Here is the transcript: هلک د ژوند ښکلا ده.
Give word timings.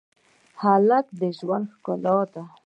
هلک 0.61 1.05
د 1.19 1.21
ژوند 1.37 1.65
ښکلا 1.73 2.17
ده. 2.33 2.43